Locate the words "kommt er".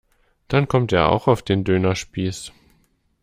0.67-1.09